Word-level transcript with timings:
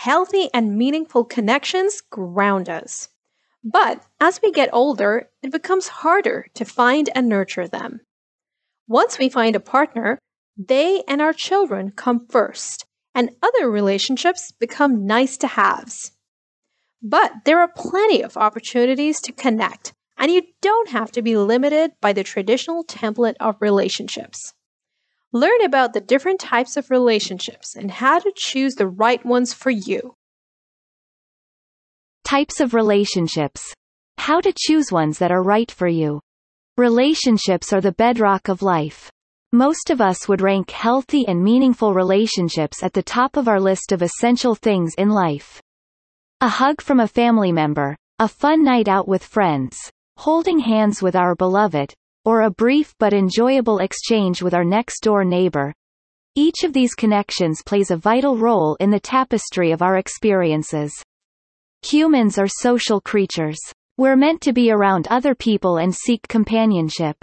Healthy 0.00 0.48
and 0.54 0.78
meaningful 0.78 1.26
connections 1.26 2.00
ground 2.00 2.70
us. 2.70 3.10
But 3.62 4.02
as 4.18 4.40
we 4.42 4.50
get 4.50 4.70
older, 4.72 5.28
it 5.42 5.52
becomes 5.52 5.88
harder 5.88 6.46
to 6.54 6.64
find 6.64 7.10
and 7.14 7.28
nurture 7.28 7.68
them. 7.68 8.00
Once 8.88 9.18
we 9.18 9.28
find 9.28 9.54
a 9.54 9.60
partner, 9.60 10.18
they 10.56 11.02
and 11.06 11.20
our 11.20 11.34
children 11.34 11.90
come 11.90 12.26
first, 12.30 12.86
and 13.14 13.32
other 13.42 13.70
relationships 13.70 14.52
become 14.58 15.04
nice 15.04 15.36
to 15.36 15.46
haves. 15.48 16.12
But 17.02 17.32
there 17.44 17.60
are 17.60 17.68
plenty 17.68 18.22
of 18.22 18.38
opportunities 18.38 19.20
to 19.20 19.32
connect, 19.32 19.92
and 20.16 20.32
you 20.32 20.44
don't 20.62 20.88
have 20.88 21.12
to 21.12 21.20
be 21.20 21.36
limited 21.36 21.92
by 22.00 22.14
the 22.14 22.24
traditional 22.24 22.84
template 22.84 23.36
of 23.38 23.60
relationships. 23.60 24.54
Learn 25.32 25.62
about 25.64 25.92
the 25.92 26.00
different 26.00 26.40
types 26.40 26.76
of 26.76 26.90
relationships 26.90 27.76
and 27.76 27.88
how 27.88 28.18
to 28.18 28.32
choose 28.34 28.74
the 28.74 28.88
right 28.88 29.24
ones 29.24 29.54
for 29.54 29.70
you. 29.70 30.14
Types 32.24 32.58
of 32.58 32.74
relationships. 32.74 33.62
How 34.18 34.40
to 34.40 34.52
choose 34.56 34.90
ones 34.90 35.18
that 35.18 35.30
are 35.30 35.42
right 35.42 35.70
for 35.70 35.86
you. 35.86 36.20
Relationships 36.76 37.72
are 37.72 37.80
the 37.80 37.92
bedrock 37.92 38.48
of 38.48 38.60
life. 38.60 39.08
Most 39.52 39.90
of 39.90 40.00
us 40.00 40.26
would 40.26 40.40
rank 40.40 40.70
healthy 40.70 41.26
and 41.28 41.42
meaningful 41.42 41.94
relationships 41.94 42.82
at 42.82 42.92
the 42.92 43.02
top 43.02 43.36
of 43.36 43.46
our 43.46 43.60
list 43.60 43.92
of 43.92 44.02
essential 44.02 44.54
things 44.54 44.94
in 44.96 45.10
life. 45.10 45.60
A 46.40 46.48
hug 46.48 46.80
from 46.80 46.98
a 46.98 47.08
family 47.08 47.52
member, 47.52 47.96
a 48.18 48.26
fun 48.26 48.64
night 48.64 48.88
out 48.88 49.06
with 49.06 49.22
friends, 49.24 49.78
holding 50.16 50.58
hands 50.58 51.02
with 51.02 51.14
our 51.14 51.34
beloved, 51.34 51.94
or 52.24 52.42
a 52.42 52.50
brief 52.50 52.94
but 52.98 53.12
enjoyable 53.12 53.78
exchange 53.78 54.42
with 54.42 54.54
our 54.54 54.64
next-door 54.64 55.24
neighbor. 55.24 55.72
Each 56.34 56.62
of 56.64 56.72
these 56.72 56.94
connections 56.94 57.62
plays 57.64 57.90
a 57.90 57.96
vital 57.96 58.36
role 58.36 58.76
in 58.80 58.90
the 58.90 59.00
tapestry 59.00 59.72
of 59.72 59.82
our 59.82 59.96
experiences. 59.96 60.92
Humans 61.82 62.38
are 62.38 62.46
social 62.46 63.00
creatures. 63.00 63.58
We're 63.96 64.16
meant 64.16 64.40
to 64.42 64.52
be 64.52 64.70
around 64.70 65.08
other 65.08 65.34
people 65.34 65.78
and 65.78 65.94
seek 65.94 66.26
companionship. 66.28 67.16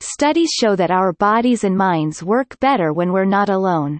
Studies 0.00 0.50
show 0.50 0.76
that 0.76 0.90
our 0.90 1.12
bodies 1.12 1.64
and 1.64 1.76
minds 1.76 2.22
work 2.22 2.58
better 2.60 2.92
when 2.92 3.12
we're 3.12 3.24
not 3.24 3.48
alone. 3.48 3.98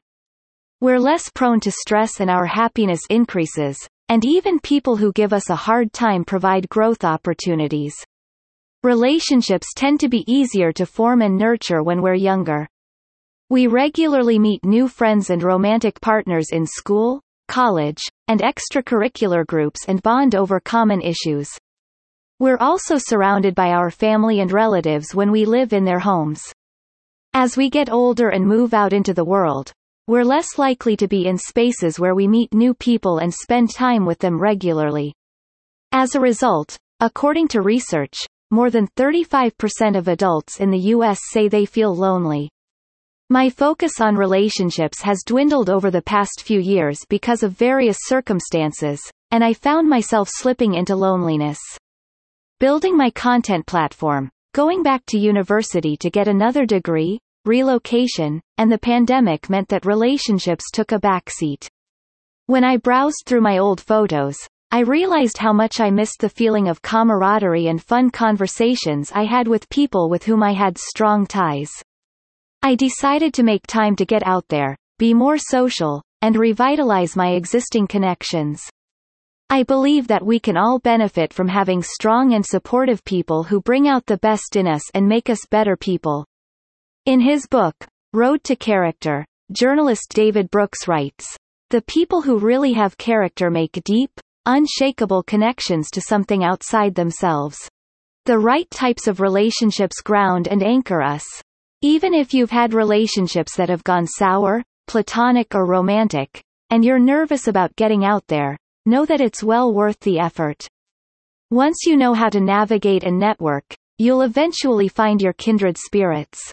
We're 0.80 0.98
less 0.98 1.30
prone 1.30 1.60
to 1.60 1.70
stress 1.70 2.20
and 2.20 2.30
our 2.30 2.46
happiness 2.46 3.00
increases, 3.10 3.78
and 4.08 4.24
even 4.24 4.60
people 4.60 4.96
who 4.96 5.12
give 5.12 5.32
us 5.32 5.50
a 5.50 5.56
hard 5.56 5.92
time 5.92 6.24
provide 6.24 6.68
growth 6.68 7.04
opportunities. 7.04 7.94
Relationships 8.84 9.68
tend 9.74 9.98
to 10.00 10.10
be 10.10 10.30
easier 10.30 10.70
to 10.70 10.84
form 10.84 11.22
and 11.22 11.38
nurture 11.38 11.82
when 11.82 12.02
we're 12.02 12.12
younger. 12.12 12.68
We 13.48 13.66
regularly 13.66 14.38
meet 14.38 14.62
new 14.62 14.88
friends 14.88 15.30
and 15.30 15.42
romantic 15.42 15.98
partners 16.02 16.48
in 16.52 16.66
school, 16.66 17.22
college, 17.48 18.02
and 18.28 18.42
extracurricular 18.42 19.46
groups 19.46 19.86
and 19.88 20.02
bond 20.02 20.34
over 20.34 20.60
common 20.60 21.00
issues. 21.00 21.48
We're 22.38 22.58
also 22.58 22.98
surrounded 22.98 23.54
by 23.54 23.70
our 23.70 23.90
family 23.90 24.40
and 24.40 24.52
relatives 24.52 25.14
when 25.14 25.32
we 25.32 25.46
live 25.46 25.72
in 25.72 25.86
their 25.86 26.00
homes. 26.00 26.42
As 27.32 27.56
we 27.56 27.70
get 27.70 27.88
older 27.88 28.28
and 28.28 28.46
move 28.46 28.74
out 28.74 28.92
into 28.92 29.14
the 29.14 29.24
world, 29.24 29.72
we're 30.08 30.26
less 30.26 30.58
likely 30.58 30.94
to 30.98 31.08
be 31.08 31.26
in 31.26 31.38
spaces 31.38 31.98
where 31.98 32.14
we 32.14 32.28
meet 32.28 32.52
new 32.52 32.74
people 32.74 33.16
and 33.16 33.32
spend 33.32 33.70
time 33.72 34.04
with 34.04 34.18
them 34.18 34.38
regularly. 34.38 35.14
As 35.90 36.14
a 36.14 36.20
result, 36.20 36.76
according 37.00 37.48
to 37.48 37.62
research, 37.62 38.26
more 38.50 38.70
than 38.70 38.88
35% 38.96 39.96
of 39.96 40.08
adults 40.08 40.60
in 40.60 40.70
the 40.70 40.78
U.S. 40.78 41.20
say 41.30 41.48
they 41.48 41.64
feel 41.64 41.94
lonely. 41.94 42.50
My 43.30 43.48
focus 43.48 44.00
on 44.00 44.16
relationships 44.16 45.00
has 45.02 45.24
dwindled 45.24 45.70
over 45.70 45.90
the 45.90 46.02
past 46.02 46.42
few 46.42 46.60
years 46.60 46.98
because 47.08 47.42
of 47.42 47.52
various 47.52 47.96
circumstances, 48.02 49.00
and 49.30 49.42
I 49.42 49.54
found 49.54 49.88
myself 49.88 50.28
slipping 50.30 50.74
into 50.74 50.94
loneliness. 50.94 51.58
Building 52.60 52.96
my 52.96 53.10
content 53.10 53.66
platform, 53.66 54.30
going 54.52 54.82
back 54.82 55.04
to 55.06 55.18
university 55.18 55.96
to 55.96 56.10
get 56.10 56.28
another 56.28 56.66
degree, 56.66 57.18
relocation, 57.44 58.40
and 58.58 58.70
the 58.70 58.78
pandemic 58.78 59.50
meant 59.50 59.68
that 59.68 59.84
relationships 59.84 60.70
took 60.72 60.92
a 60.92 61.00
backseat. 61.00 61.66
When 62.46 62.62
I 62.62 62.76
browsed 62.76 63.24
through 63.26 63.40
my 63.40 63.58
old 63.58 63.80
photos, 63.80 64.36
I 64.74 64.80
realized 64.80 65.38
how 65.38 65.52
much 65.52 65.78
I 65.78 65.90
missed 65.90 66.18
the 66.18 66.28
feeling 66.28 66.66
of 66.66 66.82
camaraderie 66.82 67.68
and 67.68 67.80
fun 67.80 68.10
conversations 68.10 69.12
I 69.14 69.22
had 69.22 69.46
with 69.46 69.68
people 69.68 70.10
with 70.10 70.24
whom 70.24 70.42
I 70.42 70.50
had 70.50 70.78
strong 70.78 71.28
ties. 71.28 71.70
I 72.60 72.74
decided 72.74 73.32
to 73.34 73.44
make 73.44 73.68
time 73.68 73.94
to 73.94 74.04
get 74.04 74.26
out 74.26 74.48
there, 74.48 74.76
be 74.98 75.14
more 75.14 75.38
social, 75.38 76.02
and 76.22 76.36
revitalize 76.36 77.14
my 77.14 77.34
existing 77.34 77.86
connections. 77.86 78.68
I 79.48 79.62
believe 79.62 80.08
that 80.08 80.26
we 80.26 80.40
can 80.40 80.56
all 80.56 80.80
benefit 80.80 81.32
from 81.32 81.46
having 81.46 81.80
strong 81.80 82.34
and 82.34 82.44
supportive 82.44 83.04
people 83.04 83.44
who 83.44 83.60
bring 83.60 83.86
out 83.86 84.06
the 84.06 84.18
best 84.18 84.56
in 84.56 84.66
us 84.66 84.82
and 84.92 85.08
make 85.08 85.30
us 85.30 85.46
better 85.48 85.76
people. 85.76 86.26
In 87.06 87.20
his 87.20 87.46
book, 87.46 87.76
Road 88.12 88.42
to 88.42 88.56
Character, 88.56 89.24
journalist 89.52 90.06
David 90.12 90.50
Brooks 90.50 90.88
writes, 90.88 91.36
The 91.70 91.82
people 91.82 92.22
who 92.22 92.38
really 92.40 92.72
have 92.72 92.98
character 92.98 93.50
make 93.50 93.80
deep, 93.84 94.10
unshakable 94.46 95.22
connections 95.22 95.90
to 95.90 96.00
something 96.00 96.44
outside 96.44 96.94
themselves. 96.94 97.56
The 98.26 98.38
right 98.38 98.70
types 98.70 99.06
of 99.06 99.20
relationships 99.20 100.00
ground 100.00 100.48
and 100.48 100.62
anchor 100.62 101.02
us. 101.02 101.24
Even 101.82 102.14
if 102.14 102.32
you've 102.32 102.50
had 102.50 102.72
relationships 102.72 103.56
that 103.56 103.68
have 103.68 103.84
gone 103.84 104.06
sour, 104.06 104.62
platonic 104.86 105.54
or 105.54 105.66
romantic, 105.66 106.42
and 106.70 106.84
you're 106.84 106.98
nervous 106.98 107.48
about 107.48 107.76
getting 107.76 108.04
out 108.04 108.26
there, 108.26 108.56
know 108.86 109.04
that 109.06 109.20
it's 109.20 109.42
well 109.42 109.72
worth 109.72 110.00
the 110.00 110.18
effort. 110.18 110.66
Once 111.50 111.84
you 111.86 111.96
know 111.96 112.14
how 112.14 112.28
to 112.28 112.40
navigate 112.40 113.04
and 113.04 113.18
network, 113.18 113.74
you'll 113.98 114.22
eventually 114.22 114.88
find 114.88 115.20
your 115.20 115.34
kindred 115.34 115.76
spirits. 115.78 116.50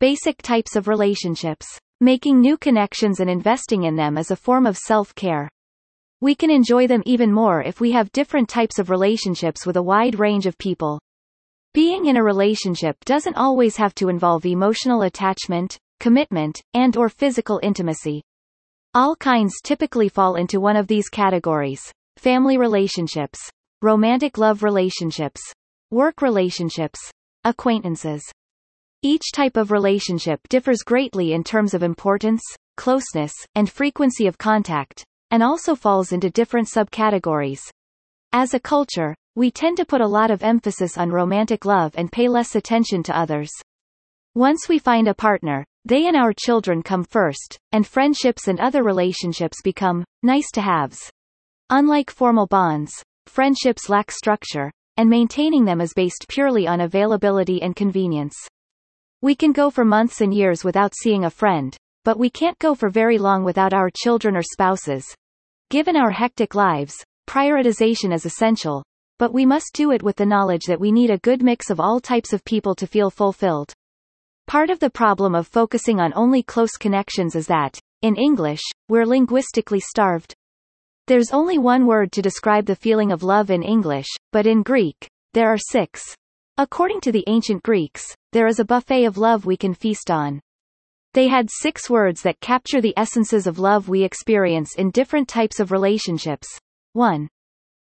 Basic 0.00 0.42
types 0.42 0.76
of 0.76 0.88
relationships. 0.88 1.66
Making 2.00 2.40
new 2.40 2.58
connections 2.58 3.20
and 3.20 3.30
investing 3.30 3.84
in 3.84 3.96
them 3.96 4.18
is 4.18 4.30
a 4.30 4.36
form 4.36 4.66
of 4.66 4.76
self-care. 4.76 5.48
We 6.22 6.34
can 6.34 6.50
enjoy 6.50 6.86
them 6.86 7.02
even 7.04 7.30
more 7.30 7.60
if 7.62 7.78
we 7.78 7.92
have 7.92 8.10
different 8.12 8.48
types 8.48 8.78
of 8.78 8.88
relationships 8.88 9.66
with 9.66 9.76
a 9.76 9.82
wide 9.82 10.18
range 10.18 10.46
of 10.46 10.56
people. 10.56 10.98
Being 11.74 12.06
in 12.06 12.16
a 12.16 12.22
relationship 12.22 12.96
doesn't 13.04 13.36
always 13.36 13.76
have 13.76 13.94
to 13.96 14.08
involve 14.08 14.46
emotional 14.46 15.02
attachment, 15.02 15.76
commitment, 16.00 16.62
and 16.72 16.96
or 16.96 17.10
physical 17.10 17.60
intimacy. 17.62 18.22
All 18.94 19.14
kinds 19.14 19.60
typically 19.62 20.08
fall 20.08 20.36
into 20.36 20.58
one 20.58 20.76
of 20.76 20.86
these 20.86 21.10
categories. 21.10 21.82
Family 22.16 22.56
relationships, 22.56 23.38
romantic 23.82 24.38
love 24.38 24.62
relationships, 24.62 25.42
work 25.90 26.22
relationships, 26.22 26.98
acquaintances. 27.44 28.22
Each 29.02 29.32
type 29.34 29.58
of 29.58 29.70
relationship 29.70 30.40
differs 30.48 30.78
greatly 30.82 31.34
in 31.34 31.44
terms 31.44 31.74
of 31.74 31.82
importance, 31.82 32.40
closeness, 32.78 33.34
and 33.54 33.70
frequency 33.70 34.26
of 34.26 34.38
contact, 34.38 35.04
and 35.30 35.42
also 35.42 35.74
falls 35.74 36.12
into 36.12 36.30
different 36.30 36.68
subcategories. 36.68 37.60
As 38.32 38.54
a 38.54 38.60
culture, 38.60 39.14
we 39.34 39.50
tend 39.50 39.76
to 39.76 39.84
put 39.84 40.00
a 40.00 40.06
lot 40.06 40.30
of 40.30 40.42
emphasis 40.42 40.96
on 40.96 41.10
romantic 41.10 41.64
love 41.64 41.94
and 41.96 42.10
pay 42.10 42.28
less 42.28 42.54
attention 42.54 43.02
to 43.04 43.18
others. 43.18 43.50
Once 44.34 44.68
we 44.68 44.78
find 44.78 45.08
a 45.08 45.14
partner, 45.14 45.64
they 45.84 46.06
and 46.06 46.16
our 46.16 46.32
children 46.32 46.82
come 46.82 47.04
first, 47.04 47.58
and 47.72 47.86
friendships 47.86 48.48
and 48.48 48.60
other 48.60 48.82
relationships 48.82 49.62
become 49.62 50.04
nice 50.22 50.50
to 50.52 50.60
haves. 50.60 51.10
Unlike 51.70 52.10
formal 52.10 52.46
bonds, 52.46 52.92
friendships 53.26 53.88
lack 53.88 54.10
structure, 54.10 54.70
and 54.96 55.08
maintaining 55.08 55.64
them 55.64 55.80
is 55.80 55.94
based 55.94 56.26
purely 56.28 56.66
on 56.66 56.80
availability 56.80 57.62
and 57.62 57.76
convenience. 57.76 58.36
We 59.22 59.34
can 59.34 59.52
go 59.52 59.70
for 59.70 59.84
months 59.84 60.20
and 60.20 60.34
years 60.34 60.64
without 60.64 60.92
seeing 60.94 61.24
a 61.24 61.30
friend, 61.30 61.76
but 62.06 62.20
we 62.20 62.30
can't 62.30 62.58
go 62.60 62.72
for 62.72 62.88
very 62.88 63.18
long 63.18 63.42
without 63.42 63.74
our 63.74 63.90
children 63.90 64.36
or 64.36 64.42
spouses. 64.42 65.04
Given 65.70 65.96
our 65.96 66.12
hectic 66.12 66.54
lives, 66.54 66.94
prioritization 67.28 68.14
is 68.14 68.24
essential, 68.24 68.84
but 69.18 69.32
we 69.32 69.44
must 69.44 69.72
do 69.74 69.90
it 69.90 70.04
with 70.04 70.14
the 70.14 70.24
knowledge 70.24 70.66
that 70.68 70.78
we 70.78 70.92
need 70.92 71.10
a 71.10 71.18
good 71.18 71.42
mix 71.42 71.68
of 71.68 71.80
all 71.80 71.98
types 71.98 72.32
of 72.32 72.44
people 72.44 72.76
to 72.76 72.86
feel 72.86 73.10
fulfilled. 73.10 73.72
Part 74.46 74.70
of 74.70 74.78
the 74.78 74.88
problem 74.88 75.34
of 75.34 75.48
focusing 75.48 75.98
on 75.98 76.12
only 76.14 76.44
close 76.44 76.76
connections 76.76 77.34
is 77.34 77.48
that, 77.48 77.76
in 78.02 78.14
English, 78.14 78.62
we're 78.88 79.04
linguistically 79.04 79.80
starved. 79.80 80.32
There's 81.08 81.32
only 81.32 81.58
one 81.58 81.86
word 81.86 82.12
to 82.12 82.22
describe 82.22 82.66
the 82.66 82.76
feeling 82.76 83.10
of 83.10 83.24
love 83.24 83.50
in 83.50 83.64
English, 83.64 84.06
but 84.30 84.46
in 84.46 84.62
Greek, 84.62 85.08
there 85.34 85.48
are 85.48 85.58
six. 85.58 86.14
According 86.56 87.00
to 87.00 87.10
the 87.10 87.24
ancient 87.26 87.64
Greeks, 87.64 88.14
there 88.30 88.46
is 88.46 88.60
a 88.60 88.64
buffet 88.64 89.06
of 89.06 89.18
love 89.18 89.44
we 89.44 89.56
can 89.56 89.74
feast 89.74 90.08
on. 90.08 90.40
They 91.16 91.28
had 91.28 91.48
six 91.50 91.88
words 91.88 92.20
that 92.24 92.40
capture 92.40 92.82
the 92.82 92.92
essences 92.94 93.46
of 93.46 93.58
love 93.58 93.88
we 93.88 94.04
experience 94.04 94.74
in 94.76 94.90
different 94.90 95.26
types 95.26 95.60
of 95.60 95.72
relationships. 95.72 96.46
1. 96.92 97.26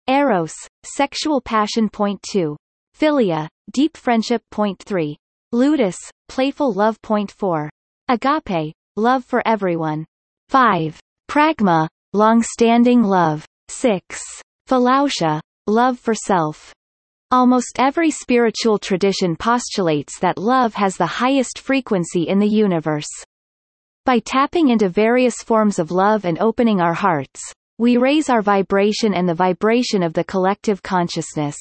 Eros, 0.10 0.54
sexual 0.84 1.40
passion. 1.40 1.88
Point 1.88 2.22
2. 2.24 2.58
Philia, 3.00 3.48
deep 3.72 3.96
friendship. 3.96 4.42
Point 4.52 4.84
3. 4.84 5.16
Ludus, 5.54 5.96
playful 6.28 6.74
love. 6.74 7.02
Point 7.02 7.32
4. 7.32 7.70
Agape, 8.10 8.74
love 8.98 9.24
for 9.24 9.42
everyone. 9.48 10.04
5. 10.50 11.00
Pragma, 11.32 11.88
long-standing 12.12 13.04
love. 13.04 13.46
6. 13.70 14.22
Philautia, 14.68 15.40
love 15.66 15.98
for 15.98 16.14
self. 16.14 16.74
Almost 17.34 17.80
every 17.80 18.12
spiritual 18.12 18.78
tradition 18.78 19.36
postulates 19.36 20.20
that 20.20 20.38
love 20.38 20.76
has 20.76 20.98
the 20.98 21.08
highest 21.08 21.58
frequency 21.58 22.28
in 22.28 22.38
the 22.38 22.48
universe. 22.48 23.10
By 24.06 24.20
tapping 24.20 24.70
into 24.70 24.88
various 24.88 25.38
forms 25.38 25.80
of 25.80 25.90
love 25.90 26.26
and 26.26 26.38
opening 26.38 26.80
our 26.80 26.94
hearts, 26.94 27.42
we 27.80 27.98
raise 27.98 28.30
our 28.30 28.44
vibration 28.44 29.16
and 29.16 29.28
the 29.28 29.34
vibration 29.34 30.04
of 30.04 30.14
the 30.14 30.24
collective 30.24 30.84
consciousness. 30.84 31.56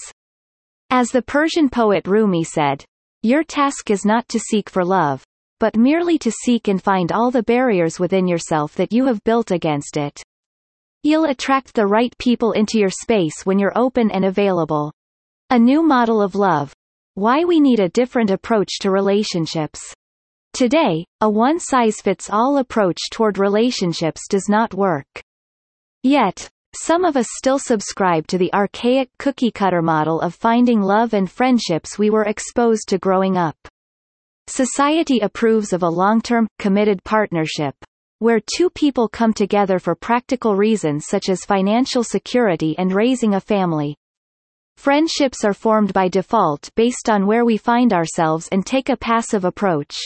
As 0.91 1.09
the 1.11 1.23
Persian 1.23 1.71
poet 1.71 2.07
Rumi 2.07 2.45
said, 2.45 2.85
Your 3.23 3.43
task 3.43 3.91
is 3.91 4.05
not 4.05 4.29
to 4.29 4.39
seek 4.39 4.69
for 4.69 4.85
love, 4.85 5.25
but 5.59 5.75
merely 5.75 6.19
to 6.19 6.31
seek 6.31 6.69
and 6.69 6.83
find 6.83 7.11
all 7.13 7.31
the 7.31 7.45
barriers 7.45 7.99
within 7.99 8.29
yourself 8.29 8.75
that 8.75 8.93
you 8.93 9.07
have 9.07 9.25
built 9.25 9.51
against 9.51 9.97
it. 9.97 10.23
You'll 11.03 11.31
attract 11.31 11.73
the 11.73 11.87
right 11.87 12.15
people 12.19 12.53
into 12.53 12.79
your 12.79 12.91
space 12.91 13.47
when 13.47 13.59
you're 13.59 13.73
open 13.75 14.11
and 14.11 14.27
available. 14.27 14.93
A 15.53 15.59
new 15.59 15.83
model 15.83 16.23
of 16.23 16.35
love. 16.35 16.73
Why 17.13 17.45
we 17.45 17.61
need 17.61 17.79
a 17.79 17.91
different 17.91 18.31
approach 18.31 18.79
to 18.81 18.91
relationships. 18.91 19.83
Today, 20.55 21.05
a 21.21 21.29
one-size-fits-all 21.29 22.57
approach 22.57 22.97
toward 23.11 23.37
relationships 23.37 24.23
does 24.31 24.47
not 24.49 24.73
work. 24.73 25.05
Yet, 26.03 26.49
some 26.75 27.05
of 27.05 27.19
us 27.19 27.27
still 27.37 27.59
subscribe 27.59 28.27
to 28.29 28.39
the 28.39 28.51
archaic 28.55 29.11
cookie-cutter 29.19 29.83
model 29.83 30.23
of 30.23 30.35
finding 30.35 30.81
love 30.81 31.13
and 31.13 31.31
friendships 31.31 31.99
we 31.99 32.09
were 32.09 32.25
exposed 32.25 32.89
to 32.89 32.97
growing 32.97 33.37
up. 33.37 33.57
Society 34.47 35.19
approves 35.19 35.75
of 35.75 35.83
a 35.83 35.87
long-term, 35.87 36.49
committed 36.61 37.05
partnership, 37.05 37.75
where 38.21 38.41
two 38.41 38.71
people 38.71 39.07
come 39.07 39.35
together 39.35 39.79
for 39.79 39.95
practical 39.95 40.57
reasons 40.57 41.05
such 41.11 41.29
as 41.29 41.45
financial 41.45 42.03
security 42.03 42.75
and 42.79 42.95
raising 42.95 43.35
a 43.35 43.41
family. 43.41 43.95
Friendships 44.77 45.45
are 45.45 45.55
formed 45.55 45.93
by 45.93 46.09
default 46.09 46.69
based 46.75 47.09
on 47.09 47.27
where 47.27 47.45
we 47.45 47.57
find 47.57 47.93
ourselves 47.93 48.49
and 48.51 48.67
take 48.67 48.89
a 48.89 48.97
passive 48.97 49.45
approach. 49.45 49.97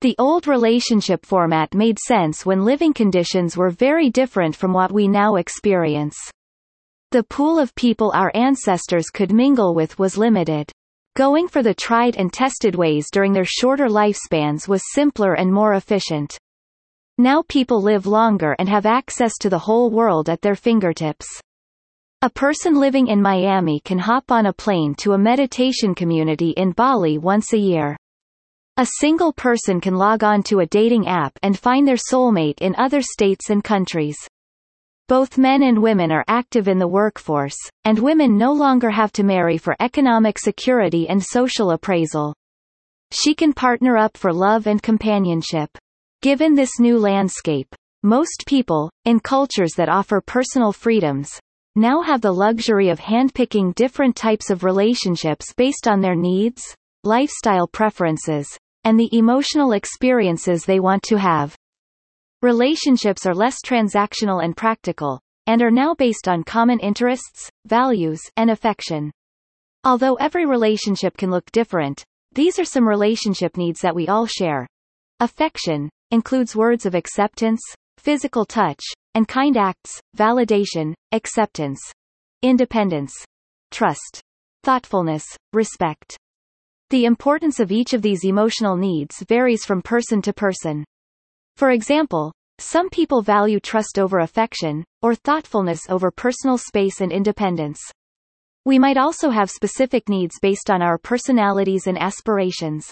The 0.00 0.16
old 0.18 0.46
relationship 0.46 1.24
format 1.24 1.74
made 1.74 1.98
sense 1.98 2.44
when 2.44 2.64
living 2.64 2.92
conditions 2.92 3.56
were 3.56 3.70
very 3.70 4.10
different 4.10 4.56
from 4.56 4.72
what 4.72 4.92
we 4.92 5.06
now 5.08 5.36
experience. 5.36 6.16
The 7.12 7.22
pool 7.22 7.58
of 7.58 7.74
people 7.76 8.10
our 8.14 8.32
ancestors 8.34 9.06
could 9.10 9.32
mingle 9.32 9.74
with 9.74 9.98
was 9.98 10.18
limited. 10.18 10.72
Going 11.14 11.46
for 11.46 11.62
the 11.62 11.74
tried 11.74 12.16
and 12.16 12.32
tested 12.32 12.74
ways 12.74 13.06
during 13.12 13.32
their 13.32 13.44
shorter 13.46 13.86
lifespans 13.86 14.66
was 14.66 14.82
simpler 14.92 15.34
and 15.34 15.52
more 15.52 15.74
efficient. 15.74 16.36
Now 17.16 17.44
people 17.48 17.80
live 17.80 18.06
longer 18.06 18.56
and 18.58 18.68
have 18.68 18.86
access 18.86 19.38
to 19.38 19.48
the 19.48 19.60
whole 19.60 19.90
world 19.90 20.28
at 20.28 20.42
their 20.42 20.56
fingertips. 20.56 21.26
A 22.24 22.30
person 22.30 22.80
living 22.80 23.08
in 23.08 23.20
Miami 23.20 23.80
can 23.80 23.98
hop 23.98 24.32
on 24.32 24.46
a 24.46 24.52
plane 24.54 24.94
to 24.94 25.12
a 25.12 25.18
meditation 25.18 25.94
community 25.94 26.52
in 26.52 26.72
Bali 26.72 27.18
once 27.18 27.52
a 27.52 27.58
year. 27.58 27.98
A 28.78 28.86
single 28.98 29.30
person 29.30 29.78
can 29.78 29.96
log 29.96 30.24
on 30.24 30.42
to 30.44 30.60
a 30.60 30.66
dating 30.66 31.06
app 31.06 31.38
and 31.42 31.58
find 31.58 31.86
their 31.86 31.98
soulmate 31.98 32.62
in 32.62 32.74
other 32.76 33.02
states 33.02 33.50
and 33.50 33.62
countries. 33.62 34.16
Both 35.06 35.36
men 35.36 35.64
and 35.64 35.82
women 35.82 36.10
are 36.10 36.24
active 36.26 36.66
in 36.66 36.78
the 36.78 36.88
workforce, 36.88 37.58
and 37.84 37.98
women 37.98 38.38
no 38.38 38.54
longer 38.54 38.88
have 38.88 39.12
to 39.12 39.22
marry 39.22 39.58
for 39.58 39.76
economic 39.78 40.38
security 40.38 41.06
and 41.06 41.22
social 41.22 41.72
appraisal. 41.72 42.34
She 43.12 43.34
can 43.34 43.52
partner 43.52 43.98
up 43.98 44.16
for 44.16 44.32
love 44.32 44.66
and 44.66 44.82
companionship. 44.82 45.68
Given 46.22 46.54
this 46.54 46.80
new 46.80 46.98
landscape, 46.98 47.74
most 48.02 48.44
people, 48.46 48.90
in 49.04 49.20
cultures 49.20 49.72
that 49.76 49.90
offer 49.90 50.22
personal 50.22 50.72
freedoms, 50.72 51.38
now 51.76 52.02
have 52.02 52.20
the 52.20 52.32
luxury 52.32 52.88
of 52.88 53.00
handpicking 53.00 53.74
different 53.74 54.14
types 54.14 54.50
of 54.50 54.62
relationships 54.62 55.52
based 55.56 55.88
on 55.88 56.00
their 56.00 56.14
needs, 56.14 56.62
lifestyle 57.02 57.66
preferences, 57.66 58.46
and 58.84 58.98
the 58.98 59.08
emotional 59.12 59.72
experiences 59.72 60.64
they 60.64 60.78
want 60.78 61.02
to 61.02 61.18
have. 61.18 61.56
Relationships 62.42 63.26
are 63.26 63.34
less 63.34 63.56
transactional 63.64 64.44
and 64.44 64.56
practical, 64.56 65.20
and 65.46 65.62
are 65.62 65.70
now 65.70 65.94
based 65.94 66.28
on 66.28 66.44
common 66.44 66.78
interests, 66.78 67.50
values, 67.66 68.20
and 68.36 68.50
affection. 68.50 69.10
Although 69.82 70.14
every 70.14 70.46
relationship 70.46 71.16
can 71.16 71.30
look 71.30 71.50
different, 71.52 72.04
these 72.32 72.58
are 72.58 72.64
some 72.64 72.86
relationship 72.86 73.56
needs 73.56 73.80
that 73.80 73.94
we 73.94 74.08
all 74.08 74.26
share. 74.26 74.66
Affection 75.20 75.90
includes 76.10 76.54
words 76.54 76.86
of 76.86 76.94
acceptance, 76.94 77.62
physical 77.98 78.44
touch, 78.44 78.82
and 79.14 79.28
kind 79.28 79.56
acts, 79.56 80.00
validation, 80.16 80.94
acceptance, 81.12 81.80
independence, 82.42 83.12
trust, 83.70 84.20
thoughtfulness, 84.62 85.24
respect. 85.52 86.16
The 86.90 87.06
importance 87.06 87.60
of 87.60 87.72
each 87.72 87.92
of 87.92 88.02
these 88.02 88.24
emotional 88.24 88.76
needs 88.76 89.22
varies 89.28 89.64
from 89.64 89.82
person 89.82 90.22
to 90.22 90.32
person. 90.32 90.84
For 91.56 91.70
example, 91.70 92.32
some 92.58 92.88
people 92.88 93.22
value 93.22 93.58
trust 93.58 93.98
over 93.98 94.20
affection, 94.20 94.84
or 95.02 95.14
thoughtfulness 95.14 95.80
over 95.88 96.10
personal 96.10 96.58
space 96.58 97.00
and 97.00 97.10
independence. 97.10 97.80
We 98.64 98.78
might 98.78 98.96
also 98.96 99.30
have 99.30 99.50
specific 99.50 100.08
needs 100.08 100.38
based 100.40 100.70
on 100.70 100.82
our 100.82 100.98
personalities 100.98 101.86
and 101.86 101.98
aspirations. 102.00 102.90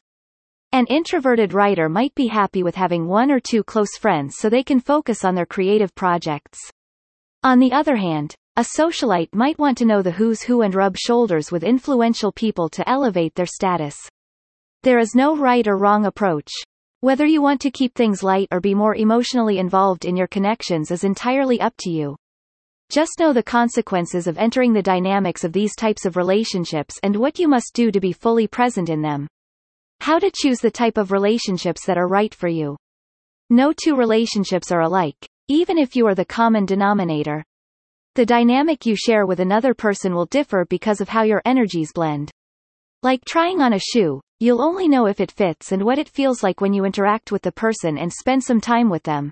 An 0.75 0.87
introverted 0.87 1.53
writer 1.53 1.91
might 1.91 2.15
be 2.15 2.29
happy 2.29 2.63
with 2.63 2.77
having 2.77 3.07
one 3.07 3.31
or 3.31 3.41
two 3.41 3.63
close 3.63 3.95
friends 4.01 4.37
so 4.39 4.49
they 4.49 4.63
can 4.63 4.81
focus 4.81 5.23
on 5.23 5.35
their 5.35 5.45
creative 5.45 5.95
projects. 5.95 6.59
On 7.43 7.59
the 7.59 7.73
other 7.73 7.97
hand, 7.97 8.35
a 8.57 8.65
socialite 8.79 9.35
might 9.35 9.59
want 9.59 9.77
to 9.79 9.85
know 9.85 10.01
the 10.01 10.13
who's 10.13 10.41
who 10.41 10.63
and 10.63 10.75
rub 10.75 10.97
shoulders 10.97 11.53
with 11.53 11.63
influential 11.63 12.33
people 12.33 12.71
to 12.71 12.89
elevate 12.89 13.35
their 13.35 13.45
status. 13.45 13.95
There 14.83 14.99
is 14.99 15.15
no 15.15 15.37
right 15.37 15.69
or 15.69 15.77
wrong 15.77 16.07
approach. 16.07 16.51
Whether 17.01 17.27
you 17.27 17.43
want 17.43 17.61
to 17.61 17.71
keep 17.71 17.95
things 17.95 18.23
light 18.23 18.49
or 18.51 18.59
be 18.59 18.75
more 18.75 18.95
emotionally 18.95 19.59
involved 19.59 20.07
in 20.07 20.17
your 20.17 20.27
connections 20.27 20.91
is 20.91 21.05
entirely 21.05 21.61
up 21.61 21.75
to 21.81 21.91
you. 21.91 22.17
Just 22.91 23.19
know 23.19 23.35
the 23.35 23.43
consequences 23.43 24.27
of 24.27 24.39
entering 24.39 24.73
the 24.73 24.83
dynamics 24.83 25.45
of 25.45 25.53
these 25.53 25.77
types 25.77 26.07
of 26.07 26.17
relationships 26.17 26.99
and 27.03 27.15
what 27.15 27.39
you 27.39 27.47
must 27.47 27.75
do 27.75 27.91
to 27.91 28.01
be 28.01 28.13
fully 28.13 28.47
present 28.47 28.89
in 28.89 29.03
them. 29.03 29.29
How 30.03 30.19
to 30.19 30.33
choose 30.35 30.59
the 30.59 30.69
type 30.69 30.99
of 30.99 31.13
relationships 31.13 31.87
that 31.87 31.97
are 31.97 32.09
right 32.09 32.35
for 32.35 32.49
you. 32.49 32.77
No 33.51 33.73
two 33.73 33.95
relationships 33.95 34.73
are 34.73 34.81
alike, 34.81 35.15
even 35.47 35.79
if 35.79 35.95
you 35.95 36.09
are 36.09 36.15
the 36.17 36.25
common 36.25 36.67
denominator. 36.67 37.45
The 38.17 38.27
dynamic 38.27 38.85
you 38.85 38.97
share 38.97 39.27
with 39.27 39.39
another 39.39 39.75
person 39.75 40.13
will 40.13 40.27
differ 40.27 40.67
because 40.69 41.01
of 41.01 41.09
how 41.09 41.23
your 41.23 41.41
energies 41.45 41.93
blend. 41.95 42.33
Like 43.05 43.25
trying 43.25 43.61
on 43.61 43.75
a 43.75 43.79
shoe, 43.79 44.21
you'll 44.41 44.61
only 44.61 44.89
know 44.89 45.07
if 45.07 45.21
it 45.21 45.31
fits 45.31 45.71
and 45.71 45.85
what 45.85 46.01
it 46.01 46.09
feels 46.09 46.43
like 46.43 46.61
when 46.61 46.75
you 46.75 46.85
interact 46.85 47.31
with 47.31 47.43
the 47.43 47.53
person 47.53 47.97
and 47.97 48.13
spend 48.13 48.43
some 48.43 48.61
time 48.61 48.91
with 48.91 49.05
them. 49.05 49.31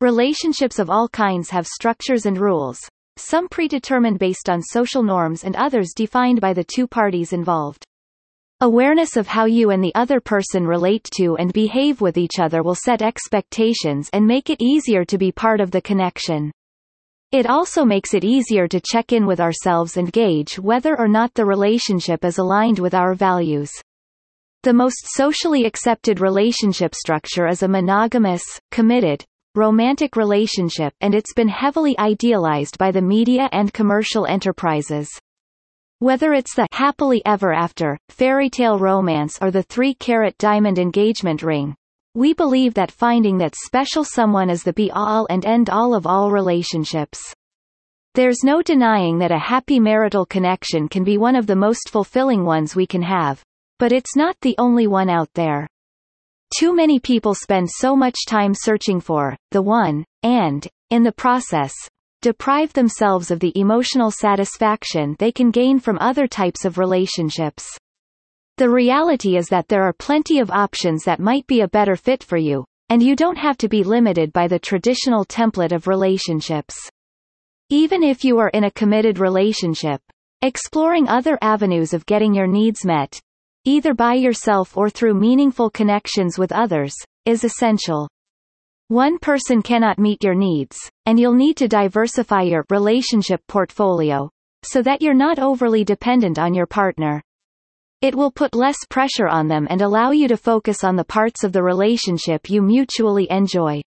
Relationships 0.00 0.78
of 0.78 0.90
all 0.90 1.08
kinds 1.08 1.50
have 1.50 1.66
structures 1.66 2.24
and 2.24 2.38
rules, 2.38 2.78
some 3.16 3.48
predetermined 3.48 4.20
based 4.20 4.48
on 4.48 4.62
social 4.62 5.02
norms 5.02 5.42
and 5.42 5.56
others 5.56 5.92
defined 5.92 6.40
by 6.40 6.52
the 6.52 6.62
two 6.62 6.86
parties 6.86 7.32
involved. 7.32 7.84
Awareness 8.60 9.16
of 9.16 9.28
how 9.28 9.44
you 9.44 9.70
and 9.70 9.84
the 9.84 9.94
other 9.94 10.18
person 10.18 10.66
relate 10.66 11.08
to 11.16 11.36
and 11.36 11.52
behave 11.52 12.00
with 12.00 12.18
each 12.18 12.40
other 12.40 12.64
will 12.64 12.74
set 12.74 13.02
expectations 13.02 14.10
and 14.12 14.26
make 14.26 14.50
it 14.50 14.60
easier 14.60 15.04
to 15.04 15.16
be 15.16 15.30
part 15.30 15.60
of 15.60 15.70
the 15.70 15.80
connection. 15.80 16.50
It 17.30 17.46
also 17.46 17.84
makes 17.84 18.14
it 18.14 18.24
easier 18.24 18.66
to 18.66 18.80
check 18.80 19.12
in 19.12 19.26
with 19.26 19.38
ourselves 19.38 19.96
and 19.96 20.12
gauge 20.12 20.58
whether 20.58 20.98
or 20.98 21.06
not 21.06 21.34
the 21.34 21.44
relationship 21.44 22.24
is 22.24 22.38
aligned 22.38 22.80
with 22.80 22.94
our 22.94 23.14
values. 23.14 23.70
The 24.64 24.74
most 24.74 25.06
socially 25.06 25.64
accepted 25.64 26.18
relationship 26.18 26.96
structure 26.96 27.46
is 27.46 27.62
a 27.62 27.68
monogamous, 27.68 28.42
committed, 28.72 29.24
romantic 29.54 30.16
relationship 30.16 30.92
and 31.00 31.14
it's 31.14 31.32
been 31.32 31.46
heavily 31.46 31.96
idealized 32.00 32.76
by 32.76 32.90
the 32.90 33.02
media 33.02 33.48
and 33.52 33.72
commercial 33.72 34.26
enterprises. 34.26 35.08
Whether 36.00 36.32
it's 36.32 36.54
the 36.54 36.68
happily 36.70 37.20
ever 37.26 37.52
after, 37.52 37.98
fairy 38.08 38.48
tale 38.48 38.78
romance 38.78 39.36
or 39.42 39.50
the 39.50 39.64
three-carat 39.64 40.38
diamond 40.38 40.78
engagement 40.78 41.42
ring, 41.42 41.74
we 42.14 42.34
believe 42.34 42.74
that 42.74 42.92
finding 42.92 43.38
that 43.38 43.56
special 43.56 44.04
someone 44.04 44.48
is 44.48 44.62
the 44.62 44.72
be-all 44.72 45.26
and 45.28 45.44
end-all 45.44 45.96
of 45.96 46.06
all 46.06 46.30
relationships. 46.30 47.34
There's 48.14 48.44
no 48.44 48.62
denying 48.62 49.18
that 49.18 49.32
a 49.32 49.38
happy 49.40 49.80
marital 49.80 50.24
connection 50.24 50.86
can 50.86 51.02
be 51.02 51.18
one 51.18 51.34
of 51.34 51.48
the 51.48 51.56
most 51.56 51.90
fulfilling 51.90 52.44
ones 52.44 52.76
we 52.76 52.86
can 52.86 53.02
have. 53.02 53.42
But 53.80 53.90
it's 53.90 54.14
not 54.14 54.36
the 54.40 54.54
only 54.56 54.86
one 54.86 55.10
out 55.10 55.30
there. 55.34 55.66
Too 56.56 56.74
many 56.74 57.00
people 57.00 57.34
spend 57.34 57.68
so 57.68 57.96
much 57.96 58.24
time 58.28 58.54
searching 58.54 59.00
for 59.00 59.36
the 59.50 59.62
one, 59.62 60.04
and, 60.22 60.64
in 60.90 61.02
the 61.02 61.12
process, 61.12 61.74
deprive 62.22 62.72
themselves 62.72 63.30
of 63.30 63.40
the 63.40 63.52
emotional 63.54 64.10
satisfaction 64.10 65.14
they 65.18 65.30
can 65.30 65.50
gain 65.50 65.78
from 65.78 65.98
other 66.00 66.26
types 66.26 66.64
of 66.64 66.78
relationships. 66.78 67.66
The 68.56 68.68
reality 68.68 69.36
is 69.36 69.46
that 69.48 69.68
there 69.68 69.84
are 69.84 69.92
plenty 69.92 70.40
of 70.40 70.50
options 70.50 71.04
that 71.04 71.20
might 71.20 71.46
be 71.46 71.60
a 71.60 71.68
better 71.68 71.94
fit 71.94 72.24
for 72.24 72.36
you, 72.36 72.64
and 72.88 73.02
you 73.02 73.14
don't 73.14 73.38
have 73.38 73.56
to 73.58 73.68
be 73.68 73.84
limited 73.84 74.32
by 74.32 74.48
the 74.48 74.58
traditional 74.58 75.24
template 75.24 75.72
of 75.72 75.86
relationships. 75.86 76.76
Even 77.70 78.02
if 78.02 78.24
you 78.24 78.38
are 78.38 78.48
in 78.48 78.64
a 78.64 78.70
committed 78.70 79.18
relationship, 79.18 80.00
exploring 80.42 81.06
other 81.06 81.38
avenues 81.40 81.92
of 81.92 82.06
getting 82.06 82.34
your 82.34 82.46
needs 82.46 82.84
met, 82.84 83.20
either 83.64 83.94
by 83.94 84.14
yourself 84.14 84.76
or 84.76 84.88
through 84.88 85.14
meaningful 85.14 85.68
connections 85.68 86.38
with 86.38 86.50
others, 86.50 86.94
is 87.26 87.44
essential. 87.44 88.08
One 88.88 89.18
person 89.18 89.60
cannot 89.60 89.98
meet 89.98 90.24
your 90.24 90.34
needs, 90.34 90.78
and 91.04 91.20
you'll 91.20 91.34
need 91.34 91.58
to 91.58 91.68
diversify 91.68 92.40
your 92.44 92.64
relationship 92.70 93.42
portfolio 93.46 94.30
so 94.64 94.80
that 94.80 95.02
you're 95.02 95.12
not 95.12 95.38
overly 95.38 95.84
dependent 95.84 96.38
on 96.38 96.54
your 96.54 96.64
partner. 96.64 97.22
It 98.00 98.14
will 98.14 98.30
put 98.30 98.54
less 98.54 98.78
pressure 98.88 99.28
on 99.28 99.46
them 99.46 99.66
and 99.68 99.82
allow 99.82 100.12
you 100.12 100.26
to 100.28 100.38
focus 100.38 100.84
on 100.84 100.96
the 100.96 101.04
parts 101.04 101.44
of 101.44 101.52
the 101.52 101.62
relationship 101.62 102.48
you 102.48 102.62
mutually 102.62 103.30
enjoy. 103.30 103.82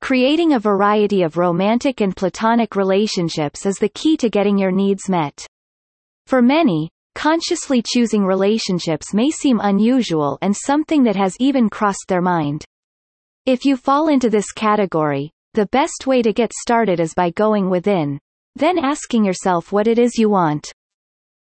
Creating 0.00 0.54
a 0.54 0.58
variety 0.58 1.20
of 1.20 1.36
romantic 1.36 2.00
and 2.00 2.16
platonic 2.16 2.76
relationships 2.76 3.66
is 3.66 3.76
the 3.76 3.90
key 3.90 4.16
to 4.16 4.30
getting 4.30 4.56
your 4.56 4.72
needs 4.72 5.06
met. 5.06 5.46
For 6.26 6.40
many, 6.40 6.88
consciously 7.14 7.82
choosing 7.86 8.24
relationships 8.24 9.12
may 9.12 9.30
seem 9.30 9.60
unusual 9.62 10.38
and 10.40 10.56
something 10.56 11.02
that 11.02 11.16
has 11.16 11.36
even 11.38 11.68
crossed 11.68 12.06
their 12.08 12.22
mind. 12.22 12.64
If 13.46 13.66
you 13.66 13.76
fall 13.76 14.08
into 14.08 14.30
this 14.30 14.52
category, 14.52 15.30
the 15.52 15.66
best 15.66 16.06
way 16.06 16.22
to 16.22 16.32
get 16.32 16.50
started 16.54 16.98
is 16.98 17.12
by 17.12 17.28
going 17.28 17.68
within. 17.68 18.18
Then 18.56 18.78
asking 18.78 19.26
yourself 19.26 19.70
what 19.70 19.86
it 19.86 19.98
is 19.98 20.16
you 20.16 20.30
want. 20.30 20.72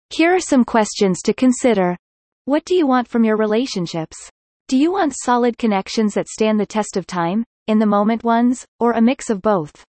Here 0.10 0.36
are 0.36 0.40
some 0.42 0.66
questions 0.66 1.22
to 1.22 1.34
consider. 1.34 1.96
What 2.44 2.66
do 2.66 2.76
you 2.76 2.86
want 2.86 3.08
from 3.08 3.24
your 3.24 3.38
relationships? 3.38 4.30
Do 4.68 4.76
you 4.76 4.92
want 4.92 5.16
solid 5.16 5.58
connections 5.58 6.14
that 6.16 6.28
stand 6.28 6.60
the 6.60 6.66
test 6.66 6.98
of 6.98 7.08
time, 7.08 7.46
in 7.68 7.80
the 7.80 7.86
moment 7.86 8.26
ones, 8.26 8.66
or 8.82 8.92
a 8.92 9.02
mix 9.02 9.30
of 9.30 9.42
both? 9.42 9.86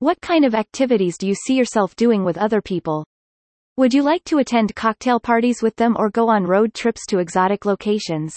What 0.00 0.20
kind 0.20 0.44
of 0.44 0.56
activities 0.56 1.16
do 1.16 1.28
you 1.28 1.36
see 1.36 1.54
yourself 1.54 1.94
doing 1.94 2.24
with 2.24 2.38
other 2.38 2.60
people? 2.60 3.04
Would 3.76 3.94
you 3.94 4.02
like 4.02 4.24
to 4.24 4.38
attend 4.38 4.74
cocktail 4.74 5.20
parties 5.20 5.62
with 5.62 5.76
them 5.76 5.94
or 5.96 6.10
go 6.10 6.28
on 6.28 6.42
road 6.42 6.74
trips 6.74 7.06
to 7.06 7.20
exotic 7.20 7.64
locations? 7.64 8.34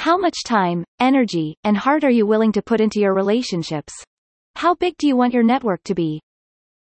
How 0.00 0.16
much 0.16 0.44
time, 0.46 0.82
energy, 0.98 1.58
and 1.62 1.76
heart 1.76 2.04
are 2.04 2.10
you 2.10 2.24
willing 2.24 2.52
to 2.52 2.62
put 2.62 2.80
into 2.80 2.98
your 2.98 3.12
relationships? 3.12 3.92
How 4.56 4.74
big 4.74 4.96
do 4.96 5.06
you 5.06 5.14
want 5.14 5.34
your 5.34 5.42
network 5.42 5.84
to 5.84 5.94
be? 5.94 6.22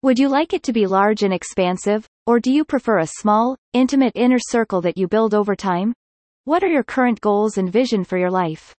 Would 0.03 0.21
you 0.21 0.29
like 0.29 0.53
it 0.53 0.63
to 0.63 0.73
be 0.73 0.87
large 0.87 1.25
and 1.25 1.35
expansive, 1.35 2.07
or 2.29 2.39
do 2.39 2.53
you 2.53 2.65
prefer 2.65 3.01
a 3.01 3.09
small, 3.09 3.57
intimate 3.73 4.13
inner 4.15 4.39
circle 4.39 4.81
that 4.83 4.97
you 4.97 5.09
build 5.09 5.35
over 5.35 5.57
time? 5.57 5.93
What 6.45 6.63
are 6.63 6.69
your 6.69 6.85
current 6.85 7.21
goals 7.21 7.59
and 7.59 7.73
vision 7.73 8.05
for 8.05 8.17
your 8.17 8.31
life? 8.31 8.77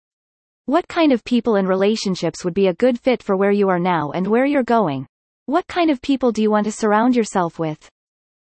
What 0.67 0.87
kind 0.87 1.11
of 1.11 1.25
people 1.25 1.57
and 1.57 1.67
relationships 1.67 2.45
would 2.45 2.55
be 2.55 2.69
a 2.69 2.75
good 2.75 3.01
fit 3.01 3.25
for 3.25 3.37
where 3.37 3.51
you 3.51 3.69
are 3.69 3.81
now 3.81 4.13
and 4.13 4.29
where 4.29 4.47
you're 4.47 4.63
going? 4.63 5.09
What 5.47 5.67
kind 5.67 5.91
of 5.91 6.01
people 6.01 6.31
do 6.31 6.41
you 6.41 6.53
want 6.53 6.67
to 6.67 6.73
surround 6.73 7.17
yourself 7.17 7.59
with? 7.59 7.89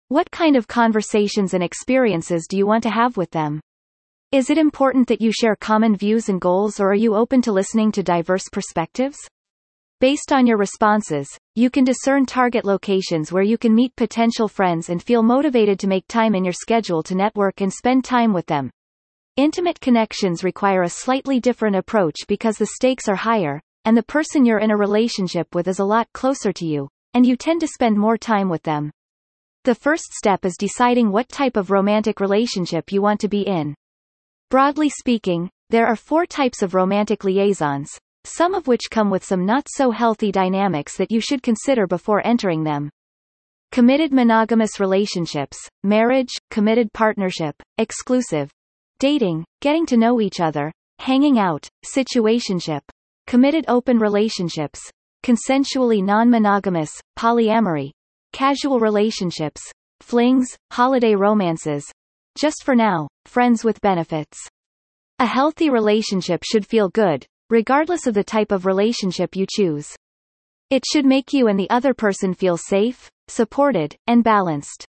What 0.10 0.30
kind 0.30 0.58
of 0.58 0.68
conversations 0.68 1.54
and 1.54 1.64
experiences 1.64 2.48
do 2.50 2.58
you 2.58 2.68
want 2.68 2.84
to 2.84 2.90
have 2.90 3.16
with 3.16 3.32
them? 3.32 3.62
Is 4.32 4.52
it 4.52 4.60
important 4.60 5.08
that 5.08 5.22
you 5.22 5.32
share 5.32 5.56
common 5.56 5.96
views 5.96 6.30
and 6.30 6.40
goals 6.40 6.80
or 6.80 6.92
are 6.92 6.94
you 6.94 7.16
open 7.16 7.42
to 7.42 7.52
listening 7.52 7.92
to 7.94 8.04
diverse 8.04 8.44
perspectives? 8.52 9.18
Based 10.00 10.32
on 10.32 10.46
your 10.46 10.58
responses, 10.58 11.28
you 11.56 11.72
can 11.72 11.84
discern 11.84 12.28
target 12.28 12.64
locations 12.64 13.32
where 13.32 13.42
you 13.42 13.58
can 13.58 13.74
meet 13.74 13.96
potential 13.96 14.48
friends 14.48 14.90
and 14.90 15.02
feel 15.02 15.24
motivated 15.24 15.80
to 15.80 15.88
make 15.88 16.08
time 16.08 16.36
in 16.36 16.44
your 16.44 16.54
schedule 16.54 17.02
to 17.02 17.16
network 17.16 17.62
and 17.62 17.74
spend 17.74 18.06
time 18.06 18.32
with 18.32 18.46
them. 18.46 18.70
Intimate 19.36 19.82
connections 19.82 20.44
require 20.44 20.84
a 20.84 20.90
slightly 20.90 21.40
different 21.40 21.76
approach 21.76 22.18
because 22.28 22.60
the 22.60 22.68
stakes 22.68 23.08
are 23.08 23.16
higher, 23.16 23.60
and 23.86 23.98
the 23.98 24.04
person 24.04 24.46
you're 24.46 24.60
in 24.60 24.70
a 24.70 24.78
relationship 24.78 25.56
with 25.56 25.68
is 25.68 25.80
a 25.80 25.86
lot 25.86 26.08
closer 26.14 26.54
to 26.54 26.68
you, 26.68 26.88
and 27.16 27.26
you 27.26 27.36
tend 27.36 27.62
to 27.62 27.68
spend 27.68 27.98
more 27.98 28.16
time 28.16 28.48
with 28.48 28.62
them. 28.62 28.92
The 29.64 29.74
first 29.74 30.14
step 30.14 30.46
is 30.46 30.56
deciding 30.56 31.12
what 31.12 31.30
type 31.30 31.58
of 31.58 31.72
romantic 31.72 32.20
relationship 32.20 32.92
you 32.92 33.02
want 33.02 33.22
to 33.22 33.28
be 33.28 33.42
in. 33.42 33.74
Broadly 34.50 34.90
speaking, 34.90 35.48
there 35.70 35.86
are 35.86 35.96
four 35.96 36.26
types 36.26 36.64
of 36.64 36.74
romantic 36.74 37.24
liaisons, 37.24 38.00
some 38.24 38.56
of 38.56 38.68
which 38.68 38.90
come 38.90 39.12
with 39.12 39.24
some 39.24 39.46
not 39.46 39.68
so 39.70 39.92
healthy 39.92 40.32
dynamics 40.32 40.98
that 40.98 41.12
you 41.12 41.22
should 41.22 41.44
consider 41.44 41.86
before 41.86 42.26
entering 42.26 42.64
them. 42.64 42.90
Committed 43.72 44.12
monogamous 44.12 44.80
relationships, 44.80 45.56
marriage, 45.84 46.34
committed 46.50 46.92
partnership, 46.94 47.54
exclusive, 47.78 48.50
dating, 48.98 49.46
getting 49.62 49.86
to 49.86 49.98
know 49.98 50.20
each 50.20 50.40
other, 50.40 50.72
hanging 50.98 51.38
out, 51.38 51.68
situationship, 51.86 52.82
committed 53.28 53.66
open 53.68 54.00
relationships, 54.00 54.82
consensually 55.24 56.04
non-monogamous, 56.04 56.90
polyamory, 57.20 57.92
casual 58.34 58.80
relationships, 58.80 59.62
flings, 60.02 60.58
holiday 60.72 61.14
romances, 61.14 61.86
just 62.40 62.64
for 62.64 62.74
now, 62.74 63.10
friends 63.26 63.66
with 63.66 63.82
benefits. 63.82 64.40
A 65.20 65.26
healthy 65.26 65.70
relationship 65.70 66.42
should 66.50 66.66
feel 66.66 66.88
good, 66.88 67.26
regardless 67.50 68.08
of 68.08 68.14
the 68.14 68.24
type 68.24 68.54
of 68.54 68.66
relationship 68.66 69.36
you 69.36 69.46
choose. 69.50 69.94
It 70.70 70.84
should 70.90 71.06
make 71.06 71.34
you 71.34 71.50
and 71.50 71.60
the 71.60 71.70
other 71.70 71.94
person 71.94 72.34
feel 72.34 72.56
safe, 72.56 73.10
supported, 73.28 73.98
and 74.08 74.24
balanced. 74.24 74.86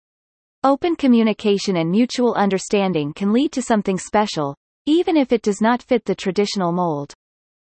Open 0.65 0.97
communication 0.97 1.77
and 1.77 1.89
mutual 1.89 2.35
understanding 2.35 3.13
can 3.13 3.33
lead 3.33 3.53
to 3.53 3.63
something 3.63 3.99
special, 3.99 4.57
even 4.87 5.17
if 5.17 5.31
it 5.31 5.43
does 5.43 5.61
not 5.61 5.83
fit 5.83 6.05
the 6.05 6.15
traditional 6.17 6.73
mold. 6.73 7.15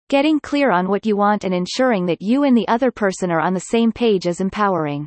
Getting 0.08 0.40
clear 0.40 0.70
on 0.70 0.88
what 0.88 1.04
you 1.04 1.16
want 1.16 1.44
and 1.44 1.52
ensuring 1.52 2.06
that 2.06 2.22
you 2.22 2.44
and 2.44 2.56
the 2.56 2.68
other 2.68 2.90
person 2.90 3.30
are 3.30 3.40
on 3.40 3.52
the 3.52 3.60
same 3.60 3.92
page 3.92 4.26
is 4.26 4.40
empowering. 4.40 5.06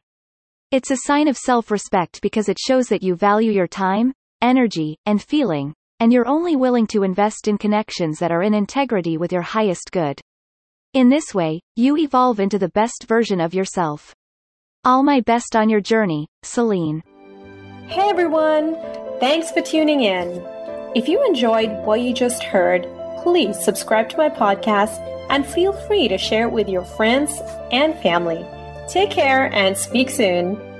It's 0.70 0.91
a 0.91 0.98
sign 1.08 1.27
of 1.27 1.38
self-respect 1.38 2.22
because 2.22 2.48
it 2.48 2.60
shows 2.60 2.88
that 2.89 3.01
you 3.01 3.15
value 3.15 3.51
your 3.51 3.68
time, 3.68 4.13
energy, 4.41 4.98
and 5.05 5.21
feeling, 5.21 5.74
and 6.00 6.12
you're 6.12 6.27
only 6.27 6.55
willing 6.55 6.88
to 6.88 7.03
invest 7.03 7.48
in 7.48 7.57
connections 7.57 8.19
that 8.19 8.31
are 8.31 8.41
in 8.41 8.53
integrity 8.53 9.17
with 9.17 9.31
your 9.31 9.41
highest 9.41 9.91
good. 9.91 10.19
In 10.93 11.10
this 11.10 11.33
way, 11.33 11.62
you 11.75 11.95
evolve 11.98 12.39
into 12.39 12.60
the 12.60 12.69
best 12.69 13.05
version 13.07 13.39
of 13.39 13.53
yourself. 13.53 14.13
All 14.83 15.03
my 15.03 15.21
best 15.21 15.55
on 15.55 15.69
your 15.69 15.81
journey, 15.81 16.27
Celine. 16.43 17.03
Hey 17.88 18.10
everyone! 18.10 18.75
Thanks 19.19 19.51
for 19.51 19.62
tuning 19.62 20.01
in. 20.01 20.43
If 20.95 21.07
you 21.07 21.24
enjoyed 21.25 21.69
what 21.86 22.01
you 22.01 22.13
just 22.13 22.41
heard, 22.41 22.88
please 23.21 23.63
subscribe 23.63 24.10
to 24.10 24.17
my 24.17 24.29
podcast 24.29 25.00
and 25.29 25.45
feel 25.45 25.74
free 25.74 26.07
to 26.07 26.17
share 26.17 26.48
it 26.48 26.51
with 26.51 26.67
your 26.67 26.83
friends 26.83 27.31
and 27.71 27.93
family. 28.00 28.45
Take 28.89 29.12
care 29.12 29.53
and 29.53 29.77
speak 29.77 30.10
soon. 30.10 30.70